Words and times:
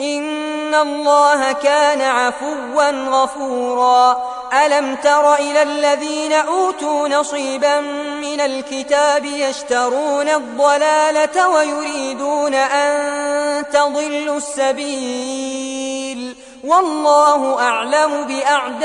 إن 0.00 0.74
الله 0.74 1.52
كان 1.52 2.00
عفوا 2.00 2.90
غفورا. 2.90 4.22
ألم 4.66 4.96
تر 4.96 5.34
إلى 5.34 5.62
الذين 5.62 6.32
أوتوا 6.32 7.08
نصيبا 7.08 7.80
من 8.20 8.40
الكتاب 8.40 9.24
يشترون 9.24 10.28
الضلالة 10.28 11.48
ويريدون 11.48 12.54
أن 12.54 13.64
تضلوا 13.72 14.36
السبيل. 14.36 16.36
والله 16.64 17.60
أعلم 17.60 18.24
بأعدائكم. 18.24 18.84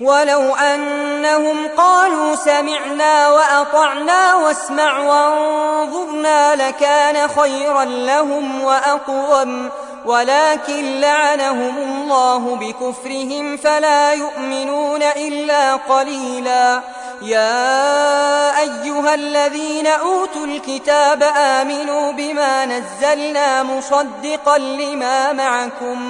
ولو 0.00 0.54
أنهم 0.54 1.68
قالوا 1.76 2.34
سمعنا 2.34 3.28
وأطعنا 3.28 4.34
واسمع 4.34 4.98
وانظرنا 4.98 6.54
لكان 6.54 7.28
خيرا 7.28 7.84
لهم 7.84 8.64
وأقوم 8.64 9.70
ولكن 10.04 11.00
لعنهم 11.00 11.78
الله 11.78 12.56
بكفرهم 12.56 13.56
فلا 13.56 14.12
يؤمنون 14.12 15.02
إلا 15.02 15.76
قليلا. 15.76 16.80
يا 17.22 18.58
أيها 18.60 19.14
الذين 19.14 19.86
أوتوا 19.86 20.44
الكتاب 20.44 21.22
آمنوا 21.36 22.12
بما 22.12 22.66
نزلنا 22.66 23.62
مصدقا 23.62 24.58
لما 24.58 25.32
معكم. 25.32 26.09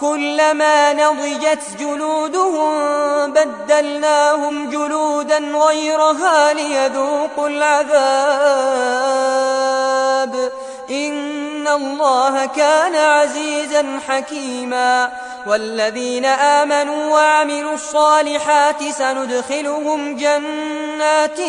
كلما 0.00 0.92
نضجت 0.92 1.76
جلودهم 1.78 2.72
بدلناهم 3.32 4.70
جلودا 4.70 5.38
غيرها 5.38 6.52
ليذوقوا 6.52 7.48
العذاب. 7.48 7.98
إن 10.90 11.68
الله 11.68 12.46
كان 12.46 12.94
عزيزا 12.94 14.00
حكيما. 14.08 15.10
والذين 15.46 16.24
آمنوا 16.24 17.12
وعملوا 17.12 17.74
الصالحات 17.74 18.82
سندخلهم 18.98 20.16
جنات 20.16 21.40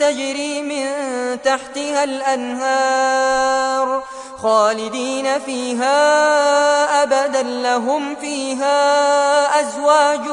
تجري 0.00 0.62
من 0.62 0.86
تحتها 1.44 2.04
الأنهار. 2.04 4.02
خالدين 4.42 5.38
فيها 5.38 7.02
أبدا 7.02 7.42
لهم 7.42 8.14
فيها 8.20 8.80
أزواج 9.60 10.28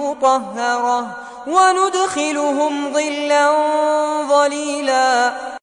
مطهرة. 0.00 1.06
وندخلهم 1.46 2.92
ظلا 2.92 3.50
ظليلا. 4.28 5.32